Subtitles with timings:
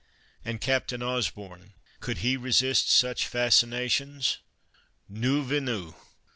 [0.43, 4.37] And Captain Osborn, could he resist such fas cinations?
[5.07, 5.93] Nous venous.